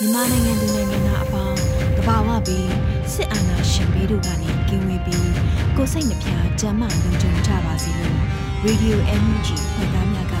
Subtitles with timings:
[0.00, 1.58] မြန်မာနိုင်ငံသူနိုင်ငံသားအပေါင်း
[1.96, 2.70] တဘာဝပြီး
[3.12, 5.30] စစ်အာဏာရှင်ဘေးတို့ကနေကင်းဝေးပြီး
[5.76, 6.28] ကိုစိတ်နှပြ
[6.60, 8.18] ကျမ်းမာလုံခြုံကြပါစေလို့
[8.66, 10.34] Radio NUG ဖွဲ့သားများက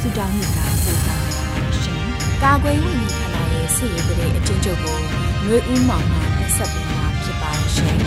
[0.00, 2.02] ဆုတောင်းမြတ်တာပို့တာပါရှင်။
[2.42, 4.98] ကာကွယ်ဝင်ကြီးဌာနရဲ့စစ်ရေးတရေအကျဉ်းချုပ်ကို
[5.44, 6.18] မျိုးဦးမောင်မှ
[6.56, 7.98] ဆက်ပေးမှာဖြစ်ပါရှင်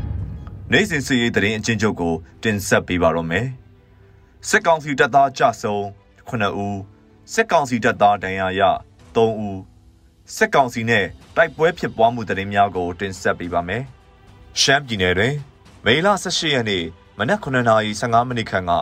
[0.72, 3.46] ။နိုင်စဉ်စစ်ရေးတရင်အကျဉ်းချုပ်ကိုတင်ဆက်ပေးပါတော့မယ်။
[4.48, 5.76] စစ်ကောင်စီတပ်သားကြဆုံ
[6.28, 6.78] 9ဦး
[7.34, 8.62] စစ်ကောင်စီတပ်သားဒဏ်ရာရ
[9.16, 9.77] 3ဦး
[10.36, 11.04] စစ်ကောင်စီနဲ့
[11.36, 13.82] တိုက်ပွဲဖြစ်ပွားမှုသတင်းများကိုတင်ဆက်ပေးပါမယ်။
[14.60, 15.34] ရှမ်းပြည်နယ်တွင်
[15.84, 16.84] မေလ18ရက်နေ့
[17.18, 18.72] မနက်9:15မိနစ်ခန့်က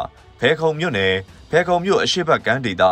[0.41, 1.15] ဖဲခုံမြို့နယ်
[1.51, 2.85] ဖဲခုံမြို့အရှိတ်ဘက်ကမ်းဒေသ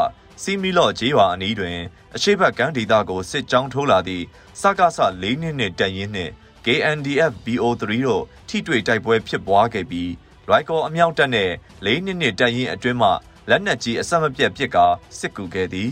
[0.42, 1.78] စီမီလော့ဂျေးရွာအနီးတွင်
[2.14, 4.24] အရှိတ်ဘက်ကမ်းဒေသကိုစစ်ကြောင်းထိုးလာသည့်
[4.60, 6.32] စကားဆ၄နှစ်နဲ့တပ်ရင်းနှင့်
[6.64, 10.10] KNDF BO3 တို့ထိတွေ့တိုက်ပွဲဖြစ်ပွားခဲ့ပြီး
[10.48, 11.50] ရိုက်ကော်အမြောက်တပ်နဲ့
[11.86, 13.10] ၄နှစ်နဲ့တပ်ရင်းအတွင်းမှ
[13.50, 14.86] လက်နက်ကြီးအဆက်မပြတ်ပစ်ကာ
[15.18, 15.90] စစ်ကူခဲ့သည်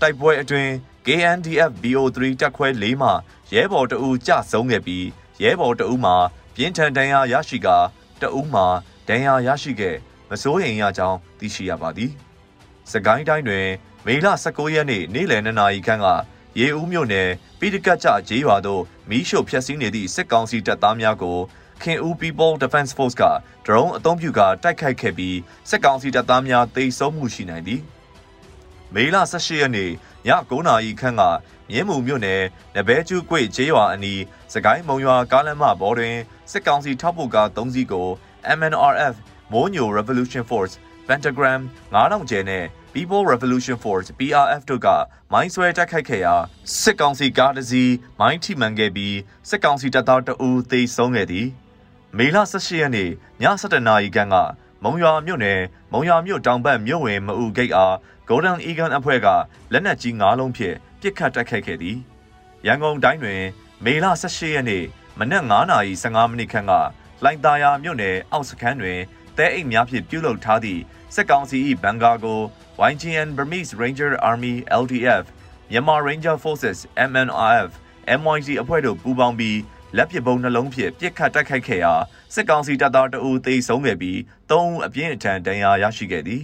[0.00, 0.72] တိုက်ပွဲအတွင်း
[1.06, 3.10] KNDF BO3 တပ်ခွဲ၄မှ
[3.54, 5.06] ရဲဘော်တအူကြဆုံးခဲ့ပြီး
[5.42, 6.16] ရဲဘော်တအူမှာ
[6.54, 7.76] ပြင်းထန်ဒဏ်ရာရရှိကာ
[8.20, 8.66] တအူမှာ
[9.08, 9.96] ဒဏ်ရာရရှိခဲ့
[10.30, 12.10] မစိုးရိမ်ရကြောင်းသိရှိရပါသည်။
[12.90, 13.66] စကိုင်းတိုင်းတွင်
[14.06, 16.06] မေလ19ရက်နေ့နေ့လယ်2နာရီခန့်က
[16.58, 17.28] ရေဦးမြို့နယ်
[17.58, 21.38] ပိတကတ်ကြဂျေးရွာသို့မီးရှို့ဖျက်ဆီးနေသည့်စစ်ကောင်စီတပ်သားများကို
[21.82, 23.22] ခင်ဦး People Defense Force က
[23.66, 25.36] ဒရုန်းအုံပြုကတိုက်ခိုက်ခဲ့ပြီး
[25.70, 27.82] စစ်ကောင်စီတပ်သားများတိတ်ဆုံးမှုရှိနိုင်သည်။
[28.94, 29.92] မေလ18ရက်နေ့ည
[30.50, 31.22] 9နာရီခန့်က
[31.70, 32.42] မြင်းမူမြို့နယ်
[32.74, 34.22] နဘဲကျူးကွေကျေးရွာအနီး
[34.52, 36.16] စကိုင်းမုံရွာကားလမ်းမဘော်တွင်
[36.50, 38.08] စစ်ကောင်စီထောက်ပို့ကား3စီးကို
[38.58, 39.14] MNRF
[39.52, 40.74] မိုးညို Revolution Force
[41.08, 41.60] Pentagram
[41.94, 44.88] 9000ကျဲနဲ့ People Revolution Force PRF တို့က
[45.32, 46.34] မိုင်းဆွဲတိုက်ခိုက်ခဲ့ရာ
[46.80, 49.16] စစ်ကောင်စီကားတစ်စီးမိုင်းထိမှန်ခဲ့ပြီး
[49.48, 51.46] စစ်ကောင်စီတပ်သားတအူးသေဆုံးခဲ့သည်
[52.18, 53.12] မေလ18ရက်နေ့ည
[53.42, 54.36] 7:00နာရီခန့်က
[54.84, 55.60] မုံရွာမြို့နယ်
[55.92, 57.94] မုံရွာမြို့တောင်ဘက်မြို့ဝင်မအူဂိတ်အား
[58.28, 59.28] Golden Eagle အဖွဲ့က
[59.72, 61.98] လက်နက်ကြီး၅လုံးဖြင့်ပစ်ခတ်တိုက်ခိုက်ခဲ့သည်
[62.66, 63.42] ရန်ကုန်တိုင်းတွင်
[63.84, 64.84] မေလ18ရက်နေ့
[65.18, 66.72] မနက်9:15မိနစ်ခန့်က
[67.24, 69.00] လိုင်တာယာမြို့နယ်အောက်စခန်းတွင်
[69.36, 70.80] တဲအိမ်များဖြင့်ပြုလုပ်ထားသည့်
[71.14, 72.40] စက်ကောင်စီ၏ဘန်ကာကို
[72.90, 75.24] YGN Burmese Ranger Army LDF
[75.70, 76.78] မြန်မာ Ranger Forces
[77.10, 77.70] MNRF
[78.18, 79.58] MYC အဖွဲ့တို့ပူးပေါင်းပြီး
[79.96, 81.94] လက်ပစ်ဗုံးနှလုံးဖြင့်ပစ်ခတ်တိုက်ခိုက်ခဲ့ရာ
[82.32, 84.18] စစ်ကောင်စီတပ်သားတအူသေဆုံးခဲ့ပြီး
[84.50, 86.42] ၃ဦးအပြင်းအထန်ဒဏ်ရာရရှိခဲ့သည်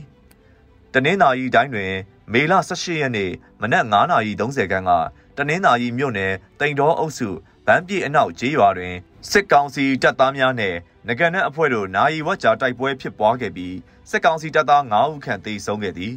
[0.92, 1.92] တနင်္သာရီတိုင်းတွင်
[2.32, 3.30] မေလ18ရက်နေ့
[3.60, 4.90] မနက်9:30ခန်းက
[5.36, 7.28] တနင်္သာရီမြို့နယ်တိန်တော်အုပ်စု
[7.66, 8.94] ဗန်းပြေအနောက်ကျေးရွာတွင်
[9.30, 10.74] စစ်ကောင်စီတပ်သားများနဲ့
[11.06, 13.76] ငကန်နက်အဖွဲ့တို့နာယီဝတ်ကြာတိုက်ပွဲဖြစ်ပွားခဲ့ပြီး
[14.10, 16.14] စစ်ကောင်စီတပ်သား9ဦးခန့်သေဆုံးခဲ့သည်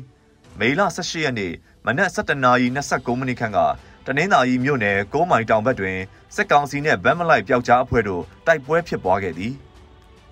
[0.59, 1.53] မေလ18ရက်နေ့
[1.85, 3.59] မနက်7:29မိနစ်ခန့်က
[4.07, 5.99] တနင်္သာရီမြို့နယ်ကိုးမိုင်တောင်ဘက်တွင်
[6.35, 9.53] စစ်ကောင်စီနှင့်ဗန်းမလိုက်ပျောက်ကြားအဖွဲ့တို့တိုက်ပွဲဖြစ်ပွားခဲ့သည်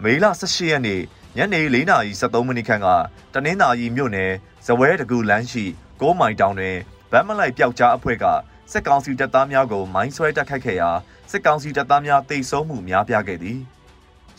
[0.04, 1.02] မေလ18ရက်နေ့
[1.38, 2.88] ညနေ4:73မိနစ်ခန့်က
[3.34, 4.32] တနင်္သာရီမြို့နယ်
[4.66, 5.66] ဇဝဲတကူလမ်းရှိ
[6.02, 6.78] ကိုးမိုင်တောင်တွင်
[7.12, 8.26] ဗန်းမလိုက်ပျောက်ကြားအဖွဲ့က
[8.72, 10.90] စစ်ကောင်စီတပ်သားများကိုမိုင်းဆွဲတိုက်ခိုက်ခဲ့ရာ
[11.32, 13.60] စစ်ကောင်စီတပ်သားများတိတ်ဆုံးမှုများပြားခဲ့သည်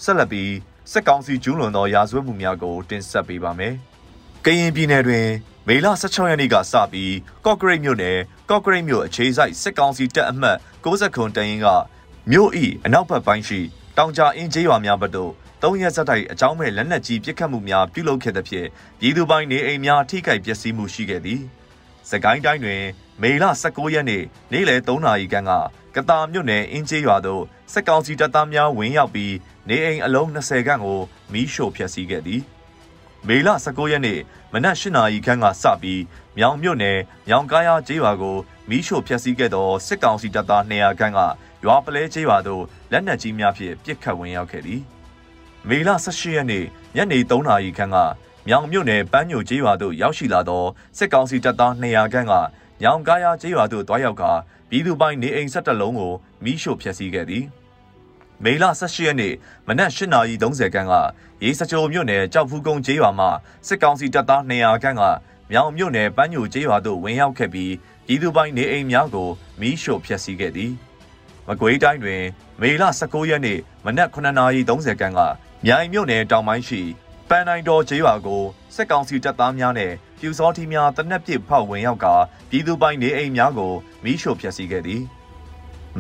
[0.03, 0.53] ဆက်လက်ပြီး
[0.93, 3.75] စစ်ကောင်စီကျူးလွန်သောရာဇဝတ်မှုများကိုတင်ဆက်ပေးပါမယ်။
[4.45, 5.27] ကရင်ပြည်နယ်တွင်
[5.69, 7.15] မေလ16ရက်နေ့ကစပြီး
[7.45, 8.19] ကော့ဂရိတ်မြို့နယ်
[8.51, 11.67] ကော့ဂရိတ်မြို့အခြေစိုက်စစ်ကောင်စီတပ်အမှတ်60ခွန်တရင်က
[12.31, 13.61] မြို့ဤအနောက်ဘက်ပိုင်းရှိ
[13.97, 15.33] တောင်ကြားအင်းကျေးရွာများဘက်သို့
[15.63, 18.69] သုံးရက်ဆက်တိုက်အကြောင်းမဲ့လက်နက်ကြီးပစ်ခတ်မှုများပြုလုပ်ခဲ့သဖြင့်
[19.01, 21.41] ပြည်သူပိုင်းနေအိမ်များထိခိုက်ပျက်စီးမှုရှိခဲ့သည်။
[22.11, 22.83] စကိုင်းတိုင်းတွင်
[23.23, 25.53] မေလ19ရက်နေ့နေ့လယ်3နာရီခန့်က
[25.97, 27.43] ကတာမြို့နယ်အင်းကျေးရွာသို့
[27.73, 29.35] စစ်ကောင်စီတပ်သားများဝင်ရောက်ပြီး
[29.69, 31.01] နေအိမ်အလုံး20ခန့်ကို
[31.33, 32.43] မီးရှို့ဖျက်ဆီးခဲ့သည်။
[33.29, 34.21] မေလ19ရက်နေ့
[34.53, 36.03] မနက်၈နာရီခန့်ကစပြီး
[36.39, 36.99] မြောင်မြို့နယ်
[37.29, 38.37] မြောင်ကားရကျေးရွာကို
[38.69, 41.21] မီးရှို့ဖျက်ဆီးခဲ့သောစစ်ကောင်စီတပ်သား200ခန့်က
[41.65, 44.81] ရွာပလဲကျေးရွာသို့လက်နက်ကြီးများဖြင့်ပစ်ခတ်ဝင်ရောက်ခဲ့သည်။
[45.69, 46.65] မေလ18ရက်နေ့
[46.97, 47.97] ညနေ3နာရီခန့်က
[48.49, 50.65] မြောင်မြို့နယ်ပန်းညိုကျေးရွာသို့ရောက်ရှိလာသော
[50.99, 52.33] စစ်ကောင်စီတပ်သား200ခန့်က
[52.83, 54.33] ညောင်ကားရကျေးရွာသို့တွားရောက်ကာ
[54.71, 56.13] ပြည်သူပိုင်နေအိမ်17လုံးကို
[56.45, 57.45] မိရှို့ဖျက်ဆီးခဲ့သည်
[58.45, 59.35] မေလ18ရက်နေ့
[59.67, 60.95] မနက်8:30ခန်းက
[61.43, 63.27] ရေစကြိုမြို့နယ်ကြောက်ဖူးကုန်းကျေးရွာမှ
[63.67, 65.03] စစ်ကောင်စီတပ်သား200ခန့်က
[65.51, 67.73] မြောင်မြို့နယ်ပန်းညိုကျေးရွာသို့ဝင်ရောက်ခဲ့ပြီး
[68.07, 69.29] ပြည်သူပိုင်နေအိမ်များကို
[69.61, 70.73] မိရှို့ဖျက်ဆီးခဲ့သည်
[71.49, 72.23] မကွေးတိုင်းတွင်
[72.61, 75.21] မေလ19ရက်နေ့မနက်9:30ခန်းက
[75.67, 76.81] မြိုင်မြို့နယ်တောင်ပိုင်းရှိ
[77.29, 78.43] ပန်းနိုင်တော်ကျေးရွာကို
[78.75, 82.07] စစ်ကောင်စီတပ်သားများနဲ့ပြူစောထီများတနက်ပြစ်ဖောက်ဝင်ရောက်က
[82.51, 83.73] ပြည်သူပိုင်နေအိမ်များကို
[84.05, 85.03] မိရှို့ဖျက်ဆီးခဲ့သည်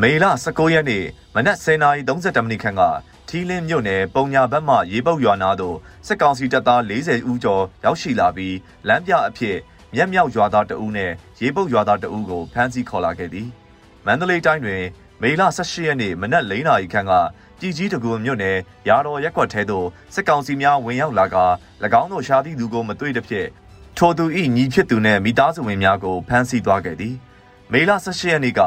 [0.00, 1.04] မေလ19ရက်နေ့
[1.34, 2.82] မနက်10:30မိနစ်ခန့်က
[3.28, 8.56] ထီးလင်းမြို့နယ်ပုံညာဘက်မှရေပုတ်ရွာနာသို့စစ်ကောင်စီတပ်သား40ဦးကျော်ရောက်ရှိလာပြီး
[8.88, 9.56] လမ်းပြအဖြစ်
[9.94, 13.48] မြက်မြောက်ရွာသားတအူးနဲ့ရေပုတ်ရွာသားတအူးကိုဖမ်းဆီးခေါ်လာခဲ့သည်
[14.06, 14.82] မန္တလေးတိုင်းတွင်
[15.22, 17.12] မေလ18ရက်နေ့မနက်4နာရီခန့်က
[17.58, 21.36] ပြည်ကြီးတကူမြို့နယ်ရာတော်ရက်ကွက်ထဲသို့စစ်ကောင်စီများဝင်ရောက်လာက၎
[22.00, 23.46] င်းတို့ရှားသည့်သူကိုမတွေ့တဲ့ဖြစ်
[23.96, 24.24] ထိုသူ၏
[24.56, 27.14] ညီဖြစ်သူနှင့်မိသားစုဝင်များကိုဖမ်းဆီးသွားခဲ့သည်
[27.72, 28.60] မေလ18ရက်နေ့က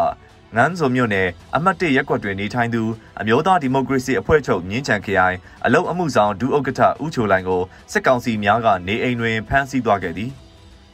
[0.56, 2.84] ငန်းစုံမြို့နယ်အမှတ်၁ရက်ကွက်တွင်နေထိုင်သူ
[3.20, 7.62] အမျိုးသားဒီမိုကရေစီအဖွဲ့ချုပ်မြင်းချံခရိုင်အလုံအမှုဆောင်ဒုဥက္ကဋ္ဌဦးချိုလိုင်ကို
[7.92, 10.30] စစ်ကောင်စီများကနေအိမ်တွင်ဖမ်းဆီးသွားခဲ့သည်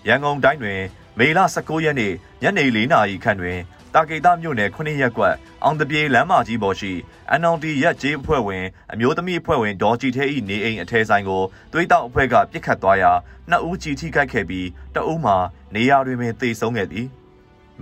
[0.08, 0.80] ရန်ကုန်တိုင်းတွင်
[1.18, 3.60] မေလ19ရက်နေ့ညနေ4နာရီခန့်တွင်
[3.94, 6.92] တာကေတာမြို့နယ်9ရက်ကွက်အောင်တပြေလမ်းမကြီးပေါ်ရှိ
[7.40, 11.42] NLD ရက်ကျေးအဖွဲ့ဝင်အမျိုးသမီးအဖွဲ့ဝင်ဒေါ်ကြည်ထဲ၏နေအိမ်အထဲဆိုင်ကို
[11.72, 13.12] သွေးတောက်အဖွဲ့ကပြစ်ခတ်သွားရာ
[13.50, 15.38] နှစ်ဦးကြီးထိခိုက်ခဲ့ပြီးတအုပ်မှာ
[15.76, 17.08] နေရာတွင်ပင်သေဆုံးခဲ့သည်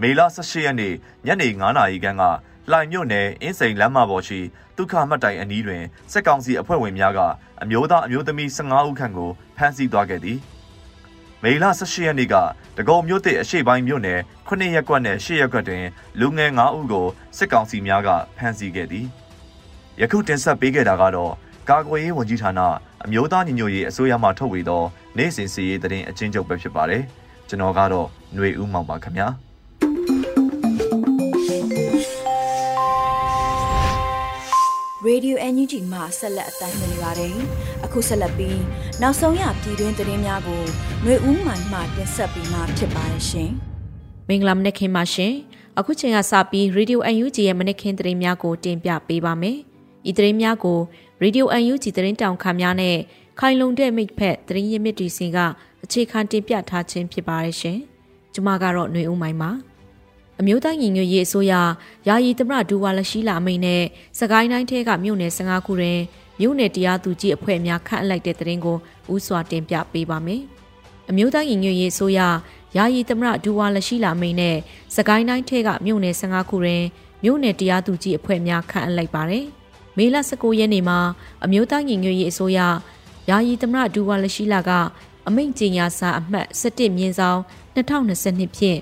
[0.02, 0.94] မေလ18ရက်နေ့
[1.26, 2.24] ညနေ9နာရီခန့်က
[2.72, 4.40] လှိုင်မြို့နယ်အင်းစိန်လမ်းမပေါ်ရှိ
[4.78, 7.20] ဒုက္ခမှတ်တိုင်အနီးတွင်စစ်ကောင်စီအဖွဲ့ဝင်များက
[7.62, 10.40] အမျိုးသားအမျိုးသမီး15ဦးခန့်ကိုဖမ်းဆီးသွားခဲ့သည်
[11.44, 12.36] မေလ18ရက်နေ့က
[12.78, 15.86] တကုံမြို့သစ်အရှိပိုင်းမြို့နယ်9ရက်ကွက်နဲ့10ရက်ကွက်တွင်
[16.20, 17.08] လူငယ်9ဦးကို
[17.38, 19.06] စစ်ကောင်စီများကဖမ်းဆီးခဲ့သည်
[20.02, 21.34] ယခုတင်ဆက်ပေးခဲ့တာကတော့
[21.70, 22.60] ကာကွယ်ရေးဝန်ကြီးဌာန
[23.06, 24.84] အမျိုးသားညီညွတ်ရေးအစိုးရမှထုတ်ဝေသော
[25.18, 27.04] နိုင်စဉ်စီရေးသတင်းအချင်းချုပ်ပဲဖြစ်ပါတယ်
[27.50, 29.49] ကျွန်တော်ကတော့ຫນွေဦးမောင်ပါခင်ဗျာ
[35.07, 37.37] Radio NUG မှာဆက်လက်အသံလွှင့်နေပါတယ်။
[37.85, 38.61] အခုဆက်လက်ပြီး
[39.03, 40.63] နောက်ဆုံးရပြည်တွင်းသတင်းများကို
[41.03, 43.51] ຫນွေဦးမှမှတင်ဆက်ပေးမှာဖြစ်ပါတယ်ရှင်။
[44.29, 45.33] မင်္ဂလာမနက်ခင်းပါရှင်
[45.79, 49.59] အခုချိန်ကစပြီး Radio UNG ရဲ့မနက်ခင်းသတင်းများကိုတင်ပြပေးပါမယ်
[50.09, 50.79] ဤသတင်းများကို
[51.23, 52.97] Radio UNG သတင်းတောင်ခါများနဲ့
[53.41, 55.39] ခိုင်လုံတဲ့မိတ်ဖက်သတင်းရင်းမြစ်တီစင်က
[55.85, 57.79] အခြေခံတင်ပြထားခြင်းဖြစ်ပါတယ်ရှင်
[58.35, 59.51] ကျွန်မကတော့ຫນွေဦးမိုင်းပါ
[60.42, 61.54] အမျိုးသားညီညွတ်ရေးအစိုးရ
[62.08, 63.84] ယာယီသမရဒူဝါလရှိလာအမိန်နဲ့
[64.20, 66.00] စကိုင်းတိုင်းထဲကမြို့နယ်15ခုတွင်
[66.40, 68.78] မြို့နယ်တရားသူကြီးအဖွဲ့များခန့်အပ်လိုက်တဲ့သတင်းကို
[69.14, 70.42] ဥစွာတင်ပြပေးပါမယ်။
[71.10, 72.20] အမျိုးသားညီညွတ်ရေးအစိုးရ
[72.78, 74.58] ယာယီသမရဒူဝါလရှိလာမိန်နဲ့
[74.96, 76.84] စကိုင်းတိုင်းထဲကမြို့နယ်15ခုတွင်
[77.24, 79.46] မြို့နယ်တရားသူကြီးအဖွဲ့များခန့်အပ်လိုက်ပါတယ်။
[79.98, 81.00] မေလ19ရက်နေ့မှာ
[81.44, 82.60] အမျိုးသားညီညွတ်ရေးအစိုးရ
[83.30, 84.72] ယာယီသမရဒူဝါလရှိလာက
[85.28, 87.40] အမိန့်ကြေညာစာအမှတ်17မြင်းဆောင်
[87.76, 88.80] 2022ဖြင့်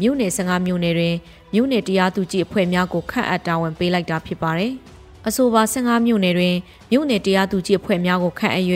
[0.00, 1.16] မြို့နယ်15မြို့နယ်တွင်
[1.54, 4.72] မြို့နယ်တရားသူကြီးအဖွဲ့များကိုခန့်အပ်တာဝန်ပေးလိုက်တာဖြစ်ပါတယ်။
[5.26, 6.56] အဆိုပါ15မြို့နယ်တွင်
[6.90, 8.66] မြို့နယ်တရားသူကြီးအဖွဲ့များကိုခန့်အပ်၍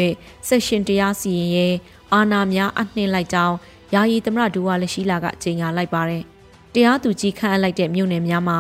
[0.49, 1.77] ဆက်ရှင်တရားစီရင်ရေး
[2.13, 3.57] အာဏာများအနှင်းလိုက်ကြောင်း
[3.95, 6.23] ယာယီသမရဒူဝါလက်ရှိလာကကြေညာလိုက်ပါတယ်။
[6.75, 8.59] တရားသူကြီးခန့်အပ်လိုက်တဲ့မြို့နယ်များမှာ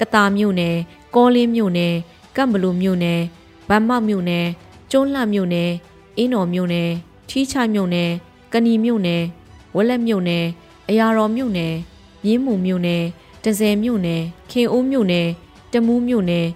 [0.00, 0.74] ကတာမြို့နယ်၊
[1.14, 1.94] ကောလင်းမြို့နယ်၊
[2.36, 3.20] ကမ်ဘလူမြို့နယ်၊
[3.68, 4.44] ဗန်မောက်မြို့နယ်၊
[4.90, 5.70] ကျွန်းလှမြို့နယ်၊
[6.16, 6.88] အင်းတော်မြို့နယ်၊
[7.28, 8.10] ထီးချိုင်မြို့နယ်၊
[8.52, 9.22] ကဏီမြို့နယ်၊
[9.74, 10.44] ဝက်လက်မြို့နယ်၊
[10.88, 11.72] အရာတော်မြို့နယ်၊
[12.24, 13.02] မြင်းမူမြို့နယ်၊
[13.44, 15.26] တဇယ်မြို့နယ်၊ခင်အိုးမြို့နယ်၊
[15.72, 16.46] တမူးမြို့နယ်၊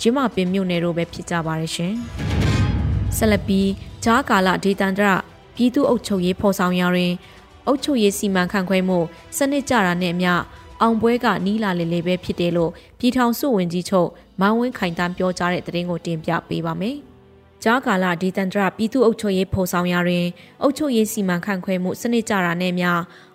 [0.00, 1.94] ရင်းမပင်မြို့နယ်တို့ပဲဖြစ်ကြပါရဲ့ရှင်။
[3.16, 3.68] ဆက်လက်ပြီး
[4.04, 5.08] ဂျားကာလဒေတန္တရ
[5.56, 7.12] ပြည်သူ့အုပ်ချုပ်ရေးဖော်ဆောင်ရာတွင်
[7.66, 8.98] အုပ်ချုပ်ရေးစီမံခန့်ခွဲမှု
[9.36, 10.32] စနစ်ကြတာနဲ့အမျှ
[10.80, 14.08] အောင်ပွဲကနီးလာလေလေပဲဖြစ်တယ်လို့ပြည်ထောင်စုဝန်ကြီးချုပ်
[14.40, 16.96] မောင်ဝင်းခိုင်တန်းပြောကြားတဲ့သတင်းကိုတင်ပြပေးပါမယ်။
[17.64, 20.26] ကြားကာလဒေသန္တရပြည်သူ့အုပ်ချုပ်ရေးဖော်ဆောင်ရာတွင်
[20.62, 22.90] အုပ်ချုပ်ရေးစီမံခန့်ခွဲမှုစနစ်ကြတာနဲ့အမျှ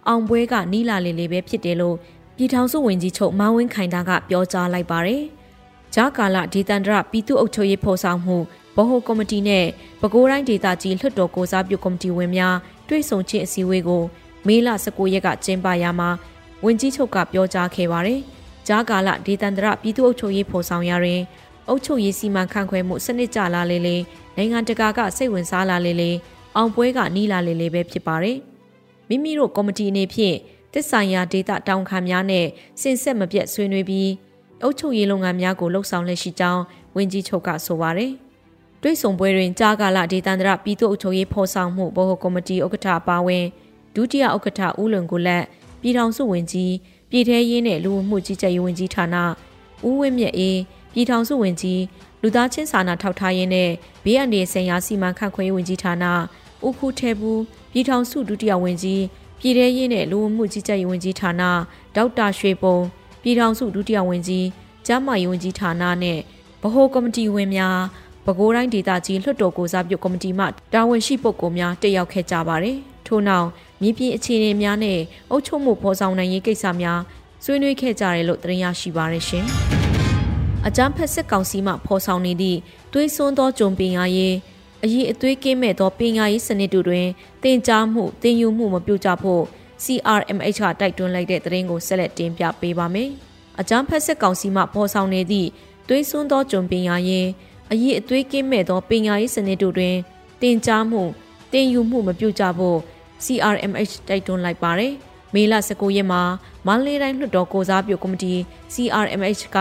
[0.07, 1.95] အောင်ပွဲကနီးလာလေလေပဲဖြစ်တယ်လို့
[2.35, 5.23] ပြည်ထောင်စုဝန်ကြီးချုပ်မောင်ဝင်းခိုင်တန်းကပြောကြားလိုက်ပါတယ်။
[5.93, 8.37] ကြားကာလဒေသန္တရပြည်သူ့အုပ်ချုပ်ရေးဖော်ဆောင်မှု
[8.75, 9.65] ဗဟိုကော်မတီနဲ့
[10.01, 12.55] ပဲခူးတိုင်းဒေသကြီးလွှတ်တော်ကိုစားပြုကော်မတီဝင်များ
[12.87, 14.03] တွေ့ဆုံခြင်းအစည်းအဝေးကို
[14.47, 16.09] မေလ19ရက်ကကျင်းပရာမှာ
[16.65, 18.19] ဝန်ကြီးချုပ်ကပြောကြားခဲ့ပါတယ်။
[18.67, 21.21] ကြားကာလဒေသန္တရပြည်သူ့အုပ်ချုပ်ရေးဖော်ဆောင်ရာတွင်
[21.67, 23.97] အုပ်ချုပ်ရေးစီမံခန့်ခွဲမှုစနစ်ကြလာလေလေ
[24.35, 26.11] နိုင်ငံတကာကစိတ်ဝင်စားလာလေလေ
[26.55, 28.37] အောင်ပွဲကနီးလာလေလေပဲဖြစ်ပါတယ်။
[29.09, 30.37] မိမိတို့ကော်မတီအနေဖြင့်
[30.73, 32.45] တစ်ဆိုင်ရာဒေတာတောင်ခံများနဲ့
[32.81, 34.09] စင်ဆက်မပြတ်ဆွေးနွေးပြီး
[34.63, 36.63] အုပ်ချုပ်ရေးလုပ်ငန်းများကိုလှုပ်ဆောင်လက်ရှိကြောင်း
[36.95, 38.13] ဝန်ကြီးချုပ်ကဆိုပါတယ်။
[38.81, 43.45] တွိတ်ဆုံပွဲတွင်ကြားကာလဒေသန္တရပြည်သူ့အုပ်ချုပ်ရေးဖော်ဆောင်မှုဗဟိုကော်မတီဥက္ကဋ္ဌပါဝင်
[43.95, 45.43] ဒုတိယဥက္ကဋ္ဌဦးလွန်ကိုလက်
[45.81, 46.73] ပြည်ထောင်စုဝန်ကြီး
[47.09, 49.15] ပြည်ထရေးနဲ့လူဝင်မှုကြီးကြပ်ရေးဝန်ကြီးဌာန
[49.87, 50.59] ဦးဝင်းမြတ်အေး
[50.93, 51.81] ပြည်ထောင်စုဝန်ကြီး
[52.21, 53.69] လူသားချင်းစာနာထောက်ထားရေးနဲ့
[54.03, 56.05] ဘေးအန္တရာယ်ဆိုင်ရာစီမံခန့်ခွဲရေးဝန်ကြီးဌာန
[56.65, 57.41] ဦးခုထဲဘူး
[57.77, 59.03] ပြည်ထောင်စုဒုတိယဝန်ကြီး
[59.39, 61.43] ပြည်ထရေးနဲ့လူဝမှုကြီးကြပ်ရေးဝန်ကြီးဌာန
[61.95, 62.77] ဒေါက်တာရွှေပုံ
[63.21, 64.45] ပြည်ထောင်စုဒုတိယဝန်ကြီး
[64.85, 66.19] ကျန်းမာရေးဝန်ကြီးဌာနနဲ့
[66.61, 67.77] ဗဟိုကော်မတီဝင်များ
[68.25, 73.47] ပဲခူးတိုင်းဒေသကြီးလွှတ်တော်ကိုစားပြုကော်မတီမှတာဝန်ရှိပုဂ္ဂိုလ်များတက်ရောက်ခဲ့ကြပါတယ်။ထို့နောက်
[73.81, 74.99] မြေပြင်အခြေအနေများနဲ့
[75.31, 76.99] အုပ်ချုပ်မှုဖော်ဆောင်နိုင်ရေးကိစ္စများ
[77.43, 79.45] ဆွေးနွေးခဲ့ကြတယ်လို့သတင်းရရှိပါရရှင်။
[80.67, 82.59] အကြမ်းဖက်စစ်ကောင်စီမှဖော်ဆောင်နေသည့်
[82.93, 84.35] သွေးစွန်းသောဂျုံပင်ရရေး
[84.83, 87.07] အရေးအသွေးကင်းမဲ့သောပညာရေးစနစ်တို့တွင်
[87.43, 89.43] တင်ကြားမှုတင်ယူမှုမပြုကြဖို့
[89.83, 93.09] CRMH ကတိုက်တွန်းလိုက်တဲ့သတင်းကိုဆက်လက်တင်ပြပေးပါမယ်။
[93.59, 95.49] အကြမ်းဖက်စစ်ကောင်စီမှပေါ်ဆောင်နေသည့်
[95.87, 97.27] သွေးစွန်းသောဂျုံပင်ရရေး
[97.71, 99.95] အရေးအသွေးကင်းမဲ့သောပညာရေးစနစ်တို့တွင်
[100.41, 101.01] တင်ကြားမှု
[101.53, 102.77] တင်ယူမှုမပြုကြဖို့
[103.25, 104.93] CRMH တိုက်တွန်းလိုက်ပါတယ်။
[105.33, 106.21] မေလ19ရက်မှာ
[106.67, 108.33] မန္တလေးတိုင်းလွှတ်တော်ကိုစားပြုကော်မတီ
[108.73, 109.57] CRMH က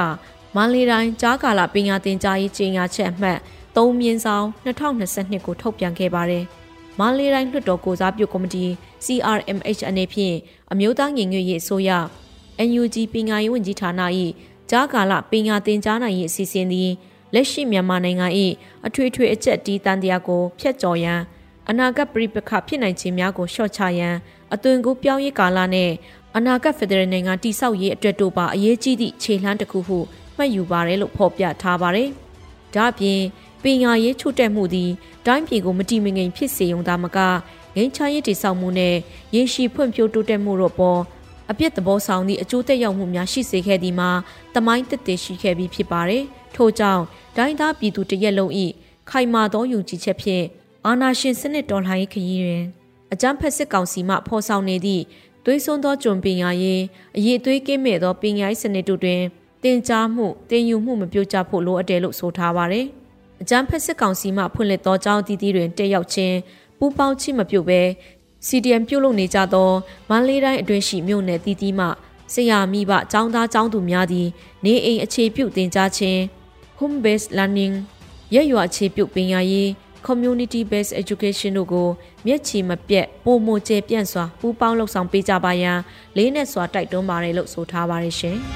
[0.56, 3.38] မန္တလေးတိုင်းကြားကာလပညာသင်ကြားရေးကြေညာချက်အမှတ်
[3.76, 6.44] 3မြင်းဆောင်2022ကိုထုတ်ပြန်ခဲ့ပါတယ်။
[6.98, 8.64] မန္တလေးတိုင်းလွှတ်တော်ကိုစားပြုကော်မတီ
[9.04, 10.36] CRMH အနေဖြင့်
[10.72, 11.90] အမျိုးသားညီညွတ်ရေးအစိုးရ
[12.68, 14.00] NUG ပညာရေးဝန်ကြီးဌာန၏
[14.70, 16.90] ကြားကာလပညာသင်ကြားနိုင်ရေးအစီအစဉ်သည်
[17.34, 18.26] လက်ရှိမြန်မာနိုင်ငံ၏
[18.86, 21.20] အထွေထွေအကျက်တီးတန်တရားကိုဖျက်ကျော်ရန်
[21.68, 24.14] အနာဂတ်ပြိပခဖြစ်နိုင်ခြင်းများကိုလျှော့ချရန်
[24.54, 25.90] အသွင်ကူးပြောင်းရေးကာလနဲ့
[26.36, 29.98] အနာဂတ်ဖက်ဒရယ်နိုင်ငံတည်ဆောက်ရေးအတွက်တို့ပါအရေးကြီးသည့်ခြေလှမ်းတစ်ခုဟု
[30.36, 32.08] မှတ်ယူပါတယ်လို့ဖော်ပြထားပါတယ်။
[32.74, 33.20] ဒါ့အပြင်
[33.62, 34.90] ပညာရေးချို့တက်မှုသည်
[35.26, 37.18] တိုင်းပြည်ကိုမတိမငိမ်ဖြစ်စေုံသာမက
[37.76, 38.94] ငင်းချရေးတည်ဆောက်မှုနဲ့
[39.34, 41.00] ရေရှည်ဖွံ့ဖြိုးတိုးတက်မှုတို့ပေါ်
[41.50, 44.10] အပြစ်သဘောဆောင်သည့်အကျိုးသက်ရောက်မှုများရှိစေခဲ့သည်မှာ
[44.54, 46.24] တမိုင်းတက်တည်ရှိခဲ့ပြီးဖြစ်ပါတယ်။
[46.56, 47.02] ထို့ကြောင့်
[47.36, 48.52] တိုင်းသားပြည်သူတရက်လုံး၏
[49.10, 50.44] ခိုင်မာသောယုံကြည်ချက်ဖြင့်
[50.86, 52.64] အာဏာရှင်စနစ်တော်လှန်ရေးခရီးတွင်
[53.12, 55.02] အကြမ်းဖက်စစ်ကောင်စီမှဖော်ဆောင်နေသည့်
[55.44, 56.82] သွေးစွန်းသောဂျွန်ပင်ယာရေး
[57.16, 59.22] အရေးသွေးကင်းမဲ့သောပညာရေးစနစ်တို့တွင်
[59.62, 62.86] တင်ကြားမှုတင်ယူမှုမပြုကြဖို့လိုအပ်တယ်လို့ဆိုထားပါတယ်။
[63.42, 66.36] အကြမ်းဖက်စစ်ကောင်စီမှဖွင့်လှစ်သောကြောင်းတည်တည်တွင်တက်ရောက်ခြင်း
[66.78, 67.82] ပူပေါင်းချိမပြုတ်ပဲ
[68.46, 69.70] CDM ပြုတ်လုပ်နေကြသော
[70.10, 71.86] မန္တလေးတိုင်းအတွင်းရှိမြို့နယ်တည်တည်မှ
[72.32, 74.28] ဆရာမိဘចောင်းသားចောင်းသူများသည်
[74.64, 76.20] နေအိမ်အခြေပြုတင်ကြားခြင်း
[76.78, 77.74] home based learning
[78.34, 79.68] ရက်ရွာအခြေပြုပညာရေး
[80.06, 81.88] community based education တို့ကို
[82.26, 85.78] မျက်ခြေမပြတ်ပုံမကျပြန့်စွာပူးပေါင်းလှုပ်ဆောင်ပေးကြပါရန်
[86.16, 88.38] လေးနဲ့စွာတိုက်တွန်းပါတယ်လို့ဆိုထားပါတယ်ရှင်။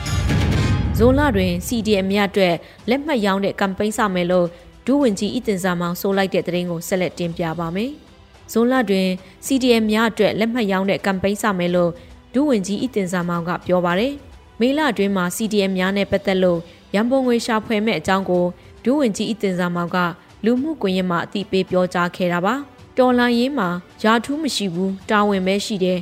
[0.99, 2.54] ဇွန်လတွင် CDM မြအတွက်
[2.88, 4.46] လက်မှတ်ရောင်းတဲ့ကမ်ပိန်းစမယ်လို့
[4.92, 7.90] ဒူးဝင်ကြီးဤတင်စာမောင်ဆိုလိုက်တဲ့သတင်းကိုဆက်လက်တင်ပြပါမယ်။
[8.52, 9.09] ဇွန်လတွင်
[9.47, 11.90] CDM မြအတွက်လက်မှတ်ရောင်းတဲ့ကမ်ပိန်းစမယ်လို့
[12.32, 14.12] ဒူးဝင်ကြီးဤတင်စာမောင်ကပြောပါတယ်။
[14.61, 16.61] မေလအတွင်းမှာ CDM များနဲ့ပတ်သက်လို့
[16.94, 18.44] ရန်ပုံငွေရှာဖွေမဲ့အကြောင်းကို
[18.85, 19.99] ဒူးဝင်ကြီးဤတင်စာမောင်က
[20.44, 22.54] လူမှုကွန်ရက်မှာအသိပေးပြောကြားခဲ့တာပါ
[22.99, 23.68] တော်လန်ရေးမှာ
[24.02, 25.99] ယာထူးမရှိဘူးတာဝန်ပဲရှိတယ်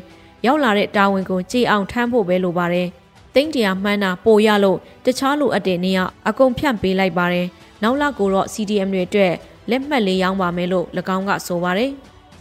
[0.47, 2.89] ရောက်လာတဲ့တာဝန်ကိုကြည်အောင်ထမ်းဖို့ပဲလိုပါတယ်
[3.35, 7.47] တိန့်တရားမှန်းတာပိုရလို့တခြားလိုအပ်တဲ့နေရာအကုန်ဖြန့်ပေးလိုက်ပါတယ်
[7.83, 9.35] နောက်လကိုတော့ CDM တွေအတွက်
[9.71, 11.93] လက်မှတ်လေးရောင်းပါမယ်လို့၎င်းကဆိုပါတယ်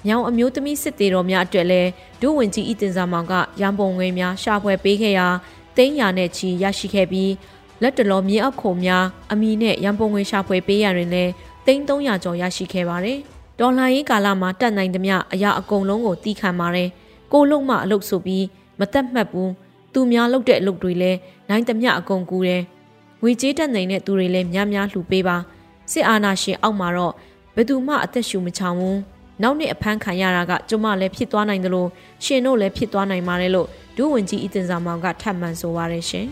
[0.08, 1.90] ညောင်အမျိုးသမီးစစ်သေးတော်များအတွက်လည်း
[2.22, 5.28] ဒုဝင်ကြီးဤတင်စာမောင်ကရန်ပုံငွေများရှာဖွေပေးခဲ့ရာ
[5.78, 7.32] တိန့်ရာနဲ့ချီရရှိခဲ့ပြီး
[7.82, 11.32] လက်တလောမြေအောက်ခုံများအမီနဲ့ရန်ပုံငွေရှာဖွေပေးရရင်လည်း
[11.66, 13.18] သိန်း300ကျော်ရရှိခဲ့ပါတယ်။
[13.60, 16.90] ဒေါ်လာရေးကာလမှာတက်နိုင်သမျှအရာအကုန်လုံးကိုတီးခံပါတယ်။
[17.34, 18.46] ကိုလုံမှအလုပ်ဆိုပြီး
[18.80, 19.50] မတက်မှတ်ဘူး။
[19.94, 21.18] သူများလုပ်တဲ့အလုပ်တွေလည်း
[21.50, 22.62] နိုင်သမျှအကုန်ကူတယ်။
[23.22, 25.38] ငွေကြေးတက်နိုင်တဲ့သူတွေလည်းများများလှူပေးပါ။
[25.92, 27.14] စစ်အာဏာရှင်အောက်မှာတော့
[27.56, 28.98] ဘယ်သူမှအသက်ရှူမချောင်ဘူး။
[29.42, 31.90] နောက်နှစ်အဖမ်းခံရတာကကျမလည်းဖြစ်သွားနိုင်တယ်လို့
[32.24, 36.26] ရှင်တို့လည်းဖြစ်သွားနိုင်ပါတယ်လို့ဒုဝန်ကြီးအီတင်စာမောင်ကထပ်မံဆိုပါရရှင်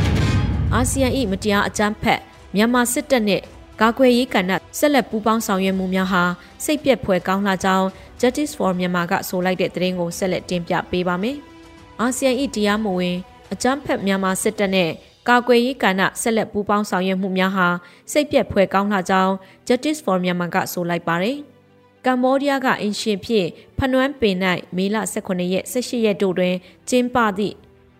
[0.74, 2.20] ။အာဆီယံ၏မတရားအကြမ်းဖက်
[2.56, 3.42] မြန်မာစစ်တပ်နဲ့
[3.80, 6.22] ကာကွယ်ရေးကဏ္ဍဆက်လက်ပူးပေါင်းဆောင်ရွက်မှုများဟာ
[6.64, 7.86] စိတ်ပြက်ဖွယ်ကောင်းလာကြောင်း
[8.20, 11.36] Justice for Myanmar ကဆိုလိုက်တဲ့သတင်းကိုဆက်လက်တင်ပြပေးပါမယ်။
[12.00, 13.16] အာဆီယံ၏တရားမဝင်
[13.52, 14.90] အကြမ်းဖက်မြန်မာစစ်တပ်နဲ့
[15.28, 17.68] ကာကွယ်ရေးကဏ္ဍဆက်လက်ပူးပေါင်းဆောင်ရွက်မှုများဟာ
[18.12, 19.32] စိတ်ပြက်ဖွယ်ကောင်းလာကြောင်း
[19.66, 21.38] Justice for Myanmar ကဆိုလိုက်ပါတယ်။
[22.06, 23.46] ကမ္ဘောဒီးယားကအင်ရှင်ဖြစ်
[23.78, 24.36] ဖနွမ်းပင်၌
[24.76, 26.54] မေလ18ရက်18ရက်တို့တွင်
[26.88, 27.54] ကျင်းပသည့်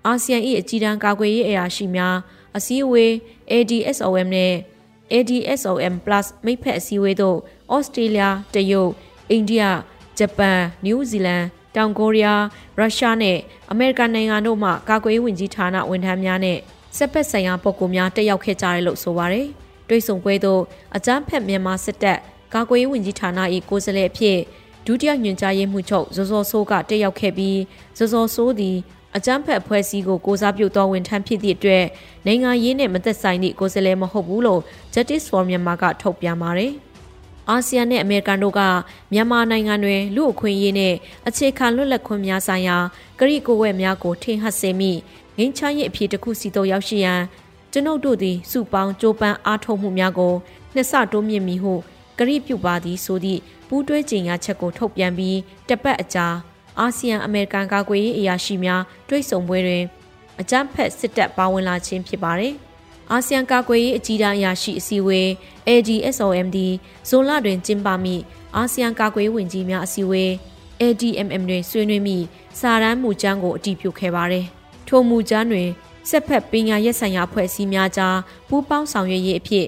[0.06, 2.16] အာဆီယံ၏အကြီးတန်းကာကွယ်ရေးအရာရှိများ
[2.56, 3.12] အစည်းအဝေး
[3.52, 4.54] ADSOM နဲ့
[5.12, 5.94] ADSOM+
[6.44, 7.38] မိဖက်အစည်းအဝေးသို့
[7.74, 8.24] ဩစတြေးလျ
[8.54, 8.92] တရုတ်
[9.30, 9.64] အိန္ဒိယ
[10.18, 11.44] ဂျပန်နယူးဇီလန်
[11.76, 12.42] တောင်ကိုရီးယား
[12.78, 13.38] ရုရှားနဲ့
[13.70, 16.58] အမေရိကန်နိုင်ငံတို့မှကာကွယ်ရေးဝန်ကြီးဌာနဝန်ထမ်းများနဲ့
[16.96, 19.46] စစ်ပတ်ဆိုင်ရာပုဂ္ဂိုလ်များတက်ရောက်ခဲ့ကြတယ်လို့ဆိုပါတယ်။
[19.88, 20.62] တွိတ်ဆုံပွဲသို့
[20.96, 22.18] အကြမ်းဖက်မြန်မာစစ်တပ်
[22.54, 23.30] ကာကွယ်ရေးဝန်ကြီးဌာန၏
[23.70, 24.38] ကိုယ်စားလှယ်အဖြစ်
[24.86, 27.58] ဒုတိယညွှန်ကြားရေးမှူးချုပ်ဇော်ဇော်စိုးကတက်ရောက်ခဲ့ပြီး
[27.98, 28.76] ဇော်ဇော်စိုးသည်
[29.16, 31.84] အကြမ်းဖက်အဖွဲ့အစည်းကိုကိုစားပြုသောဝန်ထမ်းဖြစ်သည့်အတွက်
[32.26, 34.60] နိုင်ငံရေးနဲ့မသက်ဆိုင်သည့်ကိုယ်စားလှယ်မဟုတ်ဘူးလို့
[34.94, 36.72] Justice for Myanmar ကထုတ်ပြန်ပါတယ်။
[37.48, 38.60] အာဆီယံနဲ့အမေရိကန်တို့က
[39.12, 40.94] မြန်မာနိုင်ငံတွင်လူအခွင့်အရေးနဲ့
[41.28, 42.76] အခြေခံလွတ်လပ်ခွင့်များဆိုင်ရာ
[43.18, 44.92] ကရိကိုဝဲများကိုထင်ဟပ်စေမိ
[45.40, 47.22] ငင်းချရေးအဖြစ်တစ်ခုစီသို့ရောက်ရှိရန်
[47.72, 50.34] ကျွန်ုပ်တို့သည်စုပေါင်းကြိုးပမ်းအားထုတ်မှုများကို
[50.74, 51.78] နှစ်ဆတိုးမြင့်မိဟုက
[52.18, 56.26] ကရိပြုပါသည်ဆိုသည့်ပူးတွဲကြေညာချက်ကိုထုတ်ပြန်ပြီးတပတ်အကြာ
[56.78, 59.84] အာဆီယံအမေရိကန်ကာကွယ်ရေးအရာရှိများတွိတ်ဆုံပွဲတွင်
[60.40, 62.54] အကြမ်းဖက်စစ်တပ်ပါဝင်လာခြင်းဖြစ်ပါတယ်။
[63.10, 65.28] အာဆီယံကာကွယ်ရေးအကြီးတန်းအရာရှိအစည်းအဝေး
[65.68, 66.58] AGSOMD
[67.08, 68.16] ဇွန်လတွင်ကျင်းပမိ
[68.56, 70.30] အာဆီယံကာကွယ်ရေးဝန်ကြီးများအစည်းအဝေး
[70.80, 72.18] ADMM တွင်ဆွေးနွေးမိ
[72.60, 74.46] စာရန်မူကျန်းကိုအတည်ပြုခဲ့ပါတယ်။
[74.90, 75.68] ထိုမူကျန်းတွင်
[76.08, 78.16] ဆက်ဖက်ပညာရေးဆိုင်ရာအဖွဲ့အစည်းများကြား
[78.48, 79.66] ပူးပေါင်းဆောင်ရွက်ရေးအဖြစ်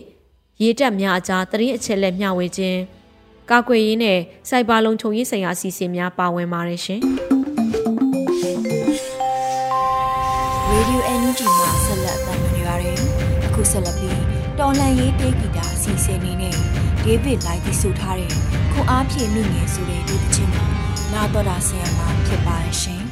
[0.62, 2.78] ရေတပ်များအကြားတရင်အချက်လက်မျှဝေခြင်း
[3.50, 7.00] ကာကွယ်ရေးနဲ့စိုက်ဘာလုံခြုံရေးဆိုင်ရာအစီအစဉ်များပါဝင်ပါတယ်ရှင်။
[10.72, 12.96] Radio Energy မှာဆက်လက်တင်ပြနေပါတယ်။
[13.46, 14.22] အခုဆက်လက်ပြီး
[14.58, 16.56] တော်လန်ရေးတေးဂီတာအစီအစဉ်လေးနဲ့
[17.04, 18.32] David Light တီးဆိုထားတဲ့
[18.72, 20.68] ခွန်အားဖြည့်မိငယ်ဆိုတဲ့ဒီသချင်းကို
[21.12, 23.02] နာတော်တာဆရာမှာဖြစ်ပါတယ်ရှင်။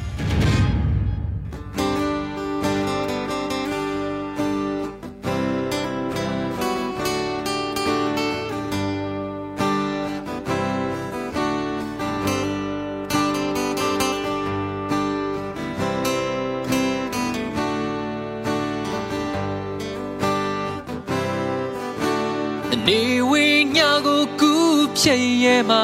[22.87, 23.45] နေဝေ
[23.75, 25.83] ညာကိုကူးဖြည့်ရဲမှာ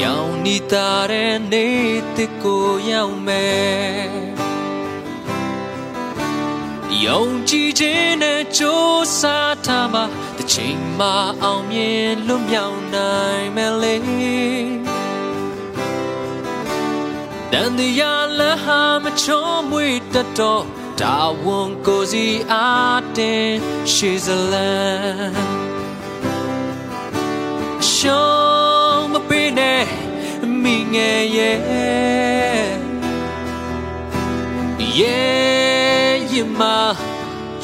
[0.00, 1.66] ရောင်နေတာတဲ့နေ
[2.16, 4.04] တစ်ကိုရောက်မယ်။
[7.04, 10.04] ယုံကြည်ခြင်းနဲ့ကြိုးစားထားမှာ
[10.36, 11.08] တစ်ချိန်မှ
[11.42, 13.96] အောင်မြင်လွတ်မြောက်နိုင်မယ်လေ။
[17.52, 20.64] တန်တရားလဟာမချုံးမွေတတ်တော့
[21.00, 23.46] ဒါဝန်ကိုစီအားတင်
[23.92, 25.57] ရှိစလန်
[27.98, 29.82] ရှုံးမပေးနဲ့
[30.62, 31.58] မိငယ်ရဲ့
[34.98, 36.62] ရဲ့ရင်မ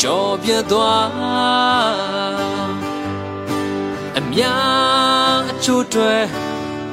[0.00, 1.08] ကြော်ပြသွား
[4.18, 6.14] အများအချို့တွေ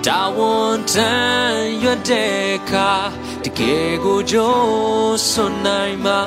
[0.06, 2.92] တာဝန်တန်ရွတ်တဲ့အခါ
[3.44, 6.22] တကယ်ကိုကြိုးစွန်နိုင်မှာ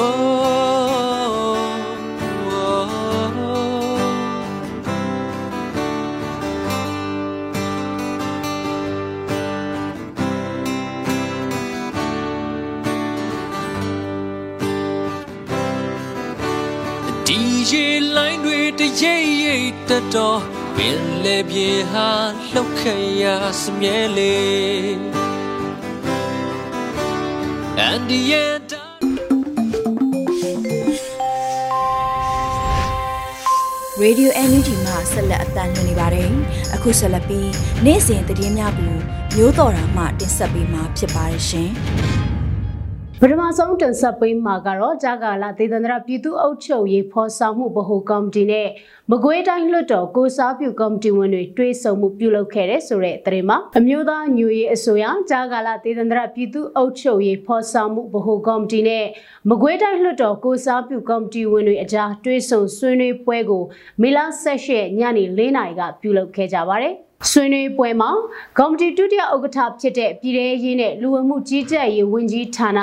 [0.00, 0.06] ဒီ
[17.70, 17.86] ရေ
[18.16, 20.40] လိုင်းတွေတရိပ်ရိပ်တက်တော့
[20.76, 22.08] ပင်လေပြေဟာ
[22.52, 22.82] လှုပ်ခ
[23.22, 23.24] ရ
[23.60, 24.36] စမြဲလေ
[27.86, 28.59] and the end
[34.04, 36.30] Radio Energy မှာဆက်လက်အသံလွှင့်နေပါတယ်။
[36.74, 37.50] အခုဆက်လက်ပြီး
[37.84, 38.94] နေ့စဉ်သတင်းများကို
[39.34, 41.70] မျိုးတော်တာမှတင်ဆက်ပေးမှာဖြစ်ပါတယ်ရှင်။
[43.22, 48.68] ပထမဆုံးတင်ဆက်ပေးမှာကတော့ဂျာကာလာဒေသန္တရပြည်သူ့အုပ်ချုပ်ရေးဖော်ဆောင်မှုဗဟိုကော်မတီနဲ့
[49.10, 59.06] မကွေးတိုင်းလွှတ်တော်ကိုစားပြုကော်မတီဝင်တွေတွဲဆုံမှုပြုလုပ်ခဲ့တဲ့ဆိုတဲ့သတင်းမှာအမျိုးသားညွေရေးအစိုးရဂျာကာလာဒေသန္တရပြည်သူ့အုပ်ချုပ်ရေးဖော်ဆောင်မှုဗဟိုကော်မတီနဲ့
[59.50, 63.64] မကွေးတိုင်းလွှတ်တော်ကိုစားပြုကော်မတီဝင်တွေအကြားတွဲဆုံဆွေးနွေးပွဲကို
[64.00, 66.96] မေလ16ရက်ညနေ4နာရီကပြုလုပ်ခဲ့ကြပါတယ်။
[67.28, 68.10] ဆွေးနွေးပွဲမှာ
[68.58, 72.80] ကော်မတီဒုတိယဥက္ကဋ္ဌဖြစ်တဲ့ပြည်ထရေးနဲ့လူဝင်မှုကြီးကြပ်ရေးဝန်ကြီးဌာန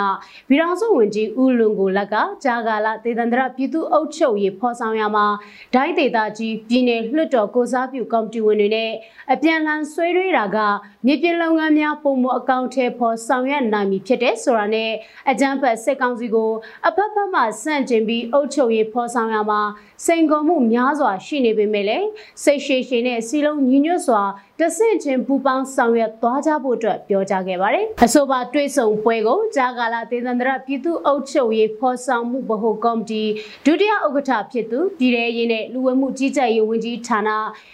[0.47, 5.26] ပြည်ထောင်စုဝန်ကြီးဦးလွန်ကိုလက်ကဂျာကာလာဒေသန္တရပြည်သူ့အုပ်ချုပ်ရေးဖော်ဆောင်ရမှာ
[5.73, 8.91] ဒိုင်းဒေသကြီးပြည်내လွှတ်တော်ကိုစားပြုကော်မတီဝင်တွေနဲ့
[9.34, 10.58] အပြန်လှန်ဆွေးနွေးတာက
[11.06, 14.91] မြေပြင်လုပ်ငန်းများပုံမအကောင့်ထဲပေါ်ဆောင်ရွက်နိုင်ပြီဖြစ်တဲ့ဆိုတာနဲ့
[15.30, 16.52] အကြမ်းဖက်စစ်ကောင်စီကို
[16.88, 19.62] အဖက်ဖက်မှစန့်ကျင်ပြီးအုပ်ချုပ်ရေးဖော်ဆောင်ရမှာ
[20.05, 22.07] စိန်ခေါ်မှုများစွာရှိနေပေမဲ့လည်း
[22.43, 24.21] စိတ်ရှည်ရှည်နဲ့စီလုံးညီညွတ်စွာ
[24.60, 33.23] တဆင့်ချင်းပူပေါင်းဆောင်ရွက်သွားကြဖို့အတွက်ပြောကြားခဲ့ပါတယ်။အဆိုပါတွဲဆုံပွဲကိုဂျာကာလာဒေသန္တရပြည်သူ့အုပ်ချုပ်ရေးဖော်ဆောင်မှုဗဟိုကော်မတီ
[33.65, 37.29] ဒုတိယဥက္ကဋ္ဌဖြစ်သူပြည်ထရေးနဲ့လူဝင်မှုကြီးကြပ်ရေးဝန်ကြီးဌာန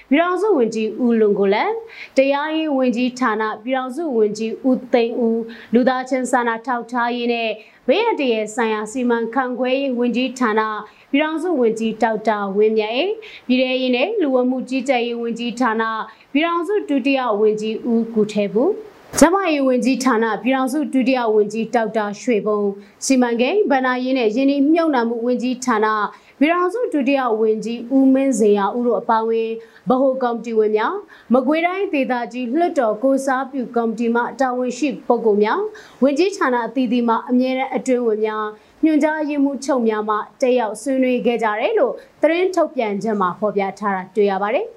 [0.09, 1.71] ပြည်ထောင်စုဝန်ကြီးဦးလွန်ကိုလန်
[2.17, 5.41] တရားရေးဝန်ကြီးဌာနပြည်ထောင်စုဝန်ကြီးဦးသိန်းဦး
[5.73, 7.49] လူသားချင်းစာနာထောက်ထားရေးနဲ့
[7.87, 10.61] ဘေးအန္တရာယ်ဆိုင်ရာစီမံခန့်ခွဲရေးဝန်ကြီးဌာန
[11.11, 13.13] ပြည်ထောင်စုဝန်ကြီးဒေါက်တာဝင်းမြတ်အေး
[13.47, 15.83] ပြည်ထရေးနဲ့လူဝင်မှုကြီးကြပ်ရေးဝန်ကြီးဌာန
[16.33, 18.71] ပြည်ထောင်စုဒုတိယဝန်ကြီးဦးကုထဲဘူး
[19.19, 22.59] ကျမရေးဝန်ကြီးဌာနပြည်ထောင်စုဒုတိယဝန်ကြီးဒေါက်တာရွှေဘုံ
[23.05, 25.87] စီမံကိန်းဗဏ္ဍာရေးနဲ့ယင်းနှမြုပ်နှံမှုဝန်ကြီးဌာန
[26.43, 29.49] ပြည်ထောင်စုဒုတိယဝန်ကြီးဦးမင်းစေရဦးတို့အပါအဝင်
[29.89, 30.95] ဗဟိုကော်မတီဝင်များ
[31.33, 35.61] မကွေးတိုင်းဒေသကြီးလွှတ်တော်ကိုစားပြုကော်မတီမှတာဝန်ရှိပုဂ္ဂိုလ်များ
[36.03, 38.45] ဝန်ကြီးဌာနအသီးသီးမှအမြဲတမ်းအတွင်းဝင်များ
[38.83, 44.65] ညွှန်ကြားရေးမှူးချုပ်များမှတက်ရောက်ဆွေးနွေးခဲ့ကြတယ်လို့သတင်းထုတ်ပြန်ချက်မှာဖော်ပြထားတာတွေ့ရပါတယ်။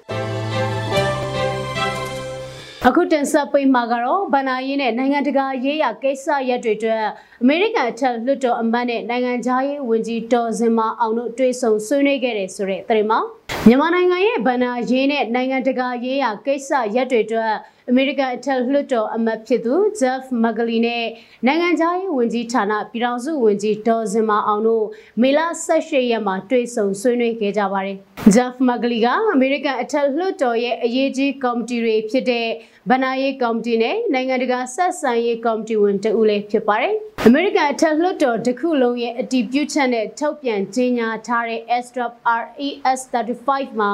[2.87, 7.03] အခုတင်ဆက်ပေးမှာကတော့ဗနာရေးနဲ့နိုင်ငံတကာရေးရာကိစ္စရပ်တွေအတွက်
[7.43, 13.19] အမေရိကန်အထက်လွှတ်တော်အမတ်နဲ့နိုင်ငံခြားရေးဝန်ကြီးဒေါ်စင်မာအောင်တို့တွေ့ဆုံဆွေးနွေးခဲ့တယ်ဆိုတဲ့သတင်းမှာ
[13.67, 17.53] မြန်မာနိုင်ငံရဲ့ဗနာရေးနဲ့နိုင်ငံတကာရေးရာကိစ္စရပ်တွေအတွက်
[17.89, 21.05] အမေရိကန်အထက်လွှတ်တော်အမတ်ဖြစ်သူ Jeff Magli နဲ့
[21.45, 24.85] နိုင်ငံခြားရေးဝန်ကြီးဌာနပြည်ထောင်စုဝန်ကြီးဒေါ်စင်မာအောင်တို့
[25.21, 25.39] မေလ
[25.75, 27.97] 18ရက်မှာတွေ့ဆုံဆွေးနွေးခဲ့ကြပါတယ်။
[28.35, 32.47] Jeff Magli ကအမေရိကန်အထက်လွှတ်တော်ရဲ့အရေးကြီးကော်မတီတွေဖြစ်တဲ့
[32.91, 36.93] ဗနာရေးကော်မတီနဲ့နိုင်ငံတကာဆက်ဆံရေးကော်မတီဝင်တဦးလည်းဖြစ်ပါတယ်။
[37.27, 43.91] အမေရိကန်အထက်လွှတ်တော်တစ်ခုလုံးရဲ့အတည်ပြုချက်နဲ့ထုတ်ပြန်ကြေညာထားတဲ့ SDRP RES 35မှာ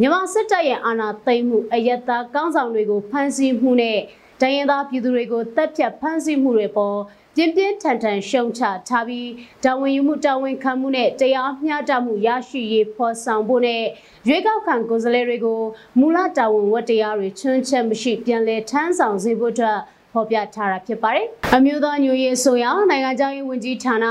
[0.00, 3.98] မြန်မာစစ်တပ်ရဲ့အာဏာသိမ်းမှုအယက်သားကောင်းဆောင်တွေကိုဖမ်းဆီးမှုနဲ့
[4.40, 6.98] တိုင်းရင်းသားပြည်သူတွေကိုတပ်ဖြတ်ဖမ်းဆီးမှုတွေပေါ်
[7.38, 9.30] ပြင်းပြင်းထန်ထန်ရှုံချထားပြီး
[9.64, 13.82] တာဝန်ယူမှုတာဝန်ခံမှုနဲ့တရားမျှတမှုရရှိရေးဖော်ဆောင်ဖို့နဲ့
[14.28, 15.60] ရွေးကောက်ခံကိုယ်စားလှယ်တွေကို
[15.98, 19.78] မူလတာဝန်ဝတ္တရားတွေချွန်းချက်မရှိပြန်လည်ထမ်းဆောင်စေဖို့အတွက်
[20.12, 24.06] ဖော်ပြထားတာဖြစ်ပါတယ်။အမျိုးသားညွရေးအစိုးရနိုင်ငံခြားရေးဝန်ကြီးဌာန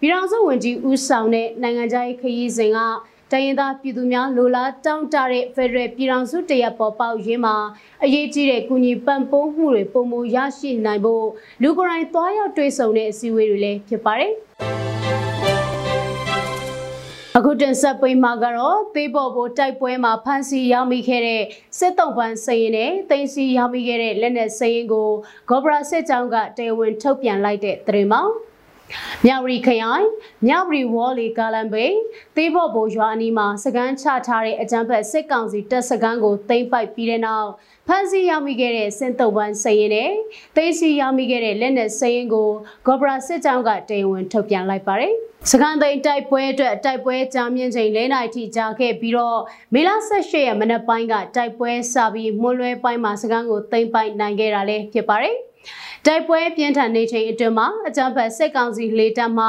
[0.00, 2.78] ပြည်ထောင်စုဝန်ကြီးဦးဆောင်တဲ့နိုင်ငံခြားရေးခရီးစဉ်က
[3.32, 7.56] တိုင်းရင်းသားပြည်သူများလိုလားတောင်းတတဲ့ဖက်ဒရယ်ပြည်ထောင်စုတရက်ပေါ်ပေါက်ရင်းမှာ
[8.04, 11.26] အရေးကြီးတဲ့ကုညီပံ့ပိုးမှုတွေပုံမူရရှိနိုင်ဖို့
[11.62, 14.32] လူကိုယ်တိုင်သွားရောက်တွေ့ဆုံတဲ့အစည်းအဝေးတွေလည်းဖြစ်ပါတယ်။
[17.36, 21.42] အခုတင်ဆက်ပေးမှာကတော့သေးပေါ်ပေါ်တိုက်ပွဲမှာဖမ်းဆီးရမိခဲ့တဲ့
[21.78, 25.08] စစ်တုံးပန်းစရင်နဲ့တင်စီရမိခဲ့တဲ့လက်နက်စရင်ကို
[25.48, 28.22] ဂေါဘရာစစ်ကြောင်းကတရားဝင်ထုတ်ပြန်လိုက်တဲ့သတင်းမှာ
[29.26, 30.06] မြဝရီခရိုင်
[30.46, 31.94] မြဝရီဝေါ်လီကာလန်ဘေး
[32.36, 37.48] သေးဘော့ဘိုရွာအနီးမှာစကန်ချထားတဲ့အကြံဖက်စစ်ကောင်စီတပ်စကန်ကိုသိမ်းပိုက်ပြီးတဲ့နောက်
[37.88, 40.12] ဖမ်းဆီးရမိခဲ့တဲ့စင်တုပ်ပန်းစရင်နဲ့
[40.56, 42.48] သိမ်းဆီးရမိခဲ့တဲ့လက်နက်စရင်ကို
[42.86, 45.14] ဂေါဘရာစစ်ကြောင်းကတေဝင်ထုတ်ပြန်လိုက်ပါတယ်
[45.50, 49.40] စကန်သိန်းတိုက်ပွဲအတွက်တိုက်ပွဲကြာမြင့်ချိန်၄နာရီထိကြာခဲ့ပြီးတော့
[49.74, 55.36] မေလ18ရက်မနက်ပိုင်းကတိုက်ပွဲစပြီးမွန်းလွဲပိုင်းမှာစကန်ကိုသိမ်းပိုက်နိုင်ခဲ့တာလည်းဖြစ်ပါတယ်။
[56.06, 59.48] တိုက်ပွဲပြင်းထန်နေချိန်အတွင်းမှာအကြမ်းဖက်စစ်ကောင်စီလေတပ်မှ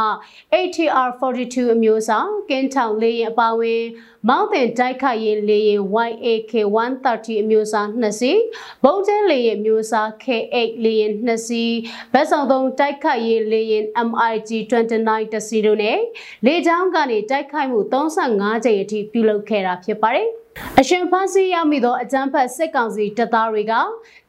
[0.54, 3.84] ATR 42အမျိုးအစားကင်းထောင်လေရင်အပါအဝင်
[4.28, 6.54] မောင်းတင်တိုက်ခိုက်ရင်လေရင် YAK
[6.98, 8.40] 130အမျိုးအစား2စီး
[8.84, 11.76] ဘုံကျဲလေရင်မျိုးအစား K8 လေရင်2စီး
[12.14, 16.00] ဗက်ဆောင်သုံးတိုက်ခိုက်ရင်လေရင် MIG 29တစီးတို့နဲ့
[16.46, 20.39] လေကြောင်းကနေတိုက်ခိုက်မှု35ကြိမ်အထိပြုလုပ်ခဲ့တာဖြစ်ပါတယ်
[20.80, 23.74] အရှင်ဖန်စီရမိသောအကြမ်းဖက်စစ်ကောင်စီတပ်သားတွေက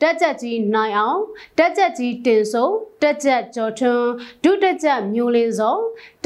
[0.00, 1.20] တက်ကြက်ကြီးနိုင်အောင်
[1.58, 4.08] တက်ကြက်ကြီးတင်စိုးတက်ကြက်ကျော်ထွန်း
[4.44, 5.76] ဒုတက်ကြက်မျိုးလင်းစော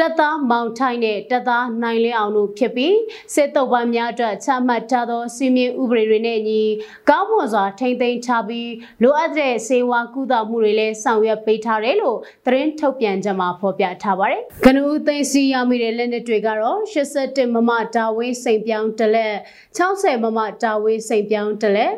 [0.01, 2.97] တက်သားမောင်ထိုင်းနဲ့တက်သားနိုင်လင်းအောင်တို့ဖြစ်ပြီး
[3.35, 6.63] စစ်တုပ်ပန်းများအတွက်ချမှတ်ထားသောစီမင်းဥပဒေတွေနဲ့ညီ
[7.11, 8.71] ကောင်းမွန်စွာထိမ့်သိမ်းထားပြီး
[9.03, 19.35] လိုအပ်တဲ့စေဝါကုသမှုတွေလည်းဆောင်ရွက်ပေးထားတယ်လို့သတင်းထုတ်ပြန်ကြမှာဖော်ပြထားပါတယ်။ကနဦးသိမ်းစီရမိတဲ့လက်နက်တွေကတော့87မမတာဝင်းစိန်ပြောင်းတလက်
[19.79, 21.93] 60မမတာဝင်းစိန်ပြောင်းတလက်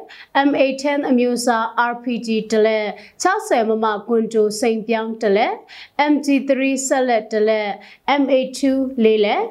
[0.48, 2.86] MA10 အမျိုးအစား RPG တလက်
[3.24, 5.54] 60မမကွန်တိုစိန်ပြောင်းတလက်
[6.12, 6.50] MG3
[6.86, 7.70] ဆက်လက်တလက်
[8.20, 8.60] MA2
[9.04, 9.44] လေးလက်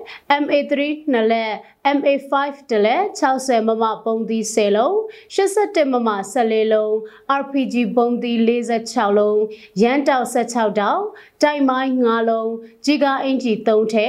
[0.44, 0.74] MA3
[1.12, 1.54] နှစ်လက်
[1.98, 2.34] MA5
[2.70, 4.96] တလက်60မမပုံသီး10လုံး
[5.36, 6.92] 81မမ14လုံး
[7.40, 9.42] RPG ပုံသီး46လုံး
[9.82, 11.04] ရန်တောက်16တောက်
[11.42, 12.52] တိုင်မိုင်း9လုံး
[12.86, 14.08] ကြီးကားအင်ဂျီ3ထဲ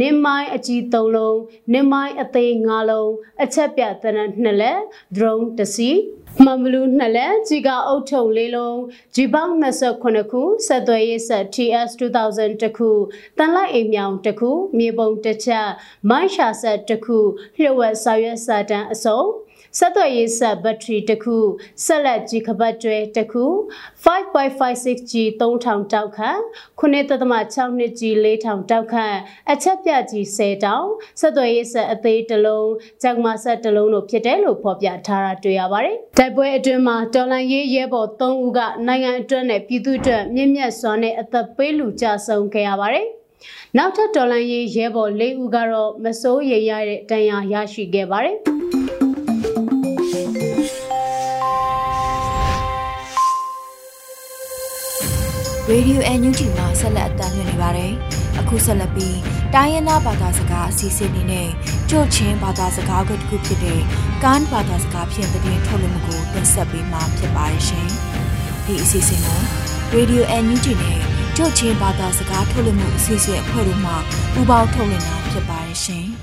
[0.00, 1.38] နင်းမိုင်းအကြီး3လုံး
[1.72, 4.80] နင်းမိုင်းအသေး9လုံးအချက်ပြသန2လက်
[5.16, 5.96] drone 1စီး
[6.42, 8.80] မမလူနှစ်လက်ကြီးကအုတ်ထုံလေးလုံး
[9.14, 9.54] ဂျီပေါင်း
[9.98, 12.90] 29ခုဆက်သွယ်ရေးဆက် TS 2000တခု
[13.38, 15.68] တန်လိုက်အိမ်မြောင်တခုမြေပုံတစ်ချက်
[16.10, 17.18] မိုင်းရှာဆက်တခု
[17.58, 19.20] လျှို့ဝှက်စာရွက်စာတမ်းအစုံ
[19.78, 21.36] ဆက်သွယ်ရေးဆက်ဘက်ထရီတစ်ခု
[21.84, 23.44] ဆက်လက်ကြီးခပတ်တွဲတစ်ခု
[24.04, 26.40] 5.56G 3000တောက်ခန့်
[26.80, 29.16] 9.6နှစ် G 4000တောက်ခန့်
[29.50, 30.88] အချက်ပြကြီး10တောင်
[31.20, 32.70] ဆက်သွယ်ရေးဆက်အသေးတစ်လုံး
[33.02, 43.06] ဂျက်မဆက်တစ်လုံးတို့ဖြစ်တယ်လို့ဖော်ပြထားတာတွေ့ရပါတယ်။တိုက်ပွဲအတွင်းမှာတော်လန်ရေးရဲဘော်3ဦးကနိုင်ငံအတွက်နဲ့ပြည်သူ့အတွက်မြင့်မြတ်စွာနဲ့အသက်ပေးလူကြဆုံးခဲ့ရပါတယ်။
[43.76, 48.38] နောက်ထပ်တော်လန်ရေးရဲဘော်၄ဦးကတော့မစိုးရိမ်ရတဲ့တန်ရာရရှိခဲ့ပါတယ်။
[55.72, 57.92] Radio NUG မှာဆက်လက်အသံလွှင့်နေပါတယ်။
[58.40, 59.18] အခုဆက်လက်ပြီး
[59.54, 61.48] တိုင်းရင်းသားဘာသာစကားအစီအစဉ်နေနဲ့
[61.90, 63.80] ကြို့ချင်းဘာသာစကားကတစ်ခုဖြစ်တဲ့
[64.22, 67.88] ကန်ဘာသာစကားဖြင့်တည်ထုတ်လို့မကိုတင်ဆက်ပေးမှာဖြစ်ပါတယ်ရှင်။
[68.66, 69.40] ဒီအစီအစဉ်ကို
[69.94, 71.00] Radio NUG နဲ့
[71.36, 73.92] ကြို့ချင်းဘာသာစကားထုတ်လွှင့်မှုအစီအစဉ်အဖွဲ့တို့မှ
[74.32, 76.06] ပူးပေါင်းထုတ်လွှင့်တာဖြစ်ပါတယ်ရှင်။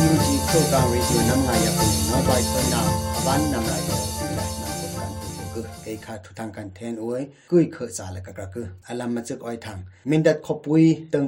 [0.00, 2.80] NUG program radio nam nga ya pu no bai so na
[3.18, 4.01] aban nam la yo ti la na ko kan tu ko คือ
[5.91, 9.77] เอคาทุทางกันเทนอวยกุยเคอซาละกะกะคืออลัมมาจึกอ้อยทาง
[10.09, 11.25] มินดัดขปุยตึง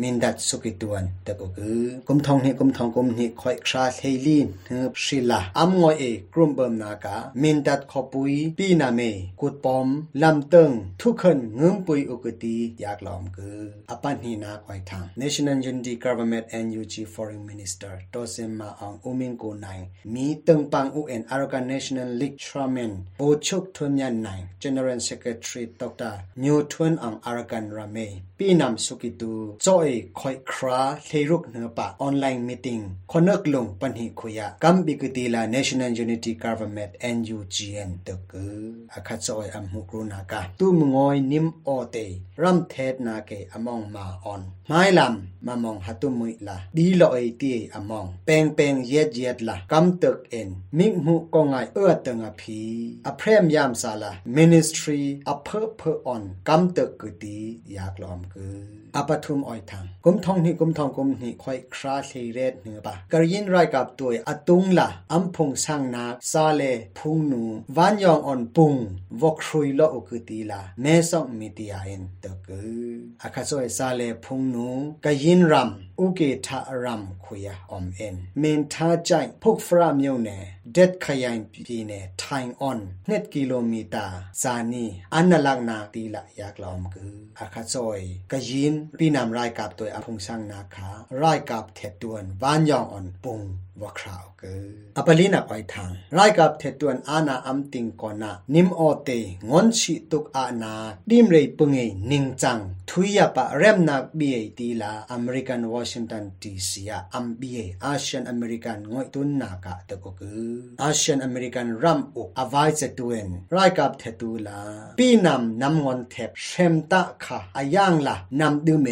[0.00, 9.00] มินดัดสุกิตวนแต่ก็คือกุมทองนี่กุมทองกุมนี่คอยคราเฮลีนเฮบชิลาอัมงอยเอกรุมเบิมนากามินดัดขปุยปีนาเม
[9.40, 9.88] กุดปอม
[10.22, 10.70] ลำเติง
[11.00, 19.80] ทุกคนเงิมปุยอุกตีอยากลอมคืออปันฮีนาคอยทาง National Unity Government NUG Foreign Minister โตเซมมาอังอุมิงกูนาย
[20.14, 26.14] มีตึงปัง UN Arakan National League Chairman โบชุกทุนยันนาย General Secretary Dr.
[26.42, 38.56] New Twin Ang Arakan Rame ปีนำสุกิตูโจอ ยคอยคราเทรุกเนปะออนไลน์มีติ้งคนนึกลงปัญหิคุยะกัมบิกตีลา National Unity Government NUGN ตะกือ
[38.92, 41.96] อาคัดโจอยอัมหุกรุนากาตูมงอยนิมโอเต
[42.42, 52.60] รัมเทศนาเกอมองมาออนไม้ลำมามองหัตุมุยละดีลอยตีอมองเปงเปงเย็ดเย็ดละกัมตึกเอ็นมิกมุกงไงเอื้อตึงอพี
[53.06, 57.38] อเพรมยามซาลา Ministry อเพอเพอออนกัมตึกกตี
[57.72, 58.56] อยากลอมคือ
[58.96, 66.62] อปทุมอ้อย ทางกุมทองนี่กุมทองกุมนี่ค่อยคราเทเรดเนือปะกระยินไรกับตัวอตุงละอัมพงสังนาซาเล
[66.98, 67.42] พุงนู
[67.76, 68.74] วันยองอ่อนปุง
[69.20, 72.90] วกครุยโลอุกตีละแม่ส่งมีตียาเอ็นตะกือ
[73.22, 74.68] อาคาโซเอซาเลพุงนู
[75.04, 79.10] กระยินรำอุเกทารำคุยอมเอ็นเมนท่าใจ
[79.42, 80.30] พกฟรามยงเน
[80.73, 84.01] เด็ดขยันปีเนทายออนเน็ตกิโลเมตร
[84.41, 90.89] ซานีอันนลักนาตีละอยากลอมกืออาคาโซยกะยินพี่นำรายกับตัวอภงสังนาคา
[91.21, 93.39] รายกับเทตวนวานยองอ่อนปุง
[93.81, 94.63] วคราวกือ
[94.97, 99.09] อปลินาไปทางรายกับเทตวนอานาอัมติงกอนานิมโอเต
[99.49, 100.73] งอนชิตุกอานา
[101.09, 101.79] ดิมเรยปุงเอ
[102.11, 114.61] นิงจังทุยปะเรมนักบีเอตีลาอเมริกันวอชิงตันดีซียอัมบีเออาเซียนอเมริกันงอยตุนนากะตะกกืออาเซียนอเมริกันรัมอุอวายเจตวนรายกับเทตูลา
[114.97, 118.87] ปีนำนำงอนเทปเชมตะค่ะอายังละนำดูเม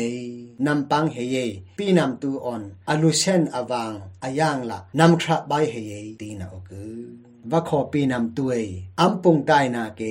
[0.66, 1.38] นำปังเฮเย
[1.79, 3.93] ปีนำตูออนอลูเชนอวัง
[4.25, 8.55] อายังละนำคราบายเฮเยตีนาอกือว่าขอปีนำตัว
[9.01, 10.03] อัมปุงไตนาเก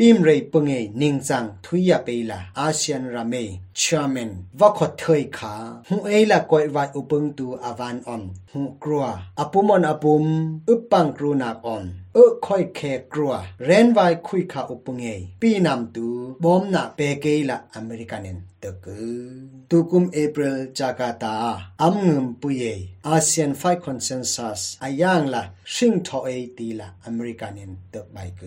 [0.00, 3.34] ดิมเรยปุงเอนิงจังทุยเปลาอาเซียนราเม
[3.81, 5.53] chairman ဝါခတ်ထွေခါ
[5.87, 10.23] ဟူအေလာကိုဝိုင်ဥပင်းတူအဝန်အွန်ဟူကရောအပုမွန်အပုမ
[10.73, 11.85] ဥပန်ကရုနာအွန်
[12.17, 13.35] အခွိုက်ခဲကရော
[13.67, 16.07] ရန်ဝိုင်ခွိခါဥပငေပီနမ်တူ
[16.43, 18.21] ဘ ோம் နာပေကေလာအမေရိကန်
[18.63, 18.87] တက
[19.69, 21.33] တူကုမ်ဧပြီလဂျာကာတာ
[21.83, 22.73] အမ်ငမ်ပူယေ
[23.07, 27.59] အာဆီယန်ဖိုင်ကွန်ဆန်ဆပ်အယန်လာရှင်ထောအေတီလာအမေရိကန်န
[27.93, 28.41] တဘိုင်က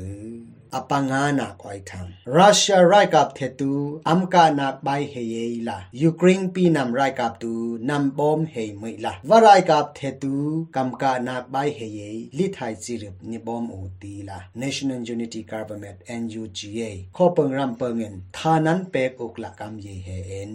[0.77, 2.01] အပငါနာခွိုက်ထံ
[2.37, 3.71] ရုရှားရိုက်ကပ်ထေတူ
[4.09, 5.83] အမ်ကာနာဘိုင်ဟ he la.
[5.93, 9.13] Ukraine pi nam rai kap tu, nam bom he mai la.
[9.25, 13.23] Va rai kap the tu, kam ca na bai he ye li thai chi rip
[13.23, 14.39] ni bom u ti la.
[14.55, 19.79] National Unity Government NUGA kho pang ram pang en, tha nan pe ok la kam
[19.79, 20.53] ye he en.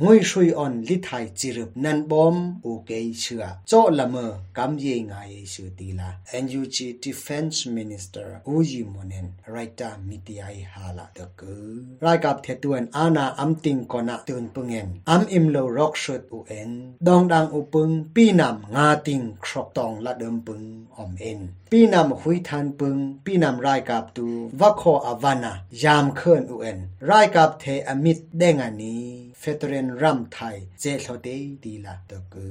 [0.00, 3.58] Ngui shui on li thai chi rip nan bom u ke chua.
[3.66, 6.08] Cho la mơ kam ye nga ye su ti la.
[6.32, 12.74] NUG Defense Minister Uji Monen raita miti ai hala ta ku rai kap the tu
[12.74, 16.94] an ana am ting kon kona tun pungen am im lo rock shot u en
[17.00, 21.48] dong dang u pung pi nam nga ting khrok tong la dum pung om en
[21.70, 26.42] pi nam hui than pung pi nam rai kap tu va kho avana yam khön
[26.54, 28.94] u en rai kap the amit deng ani
[29.42, 32.44] veteran ram thai je thlote ti la de ku